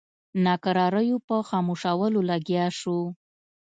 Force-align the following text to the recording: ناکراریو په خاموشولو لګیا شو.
ناکراریو 0.45 1.17
په 1.27 1.35
خاموشولو 1.49 2.19
لګیا 2.29 2.65
شو. 2.79 2.99